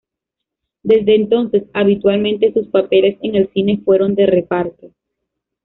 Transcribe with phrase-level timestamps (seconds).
[0.81, 4.89] Desde entonces, habitualmente sus papeles en el cine fueron de reparto.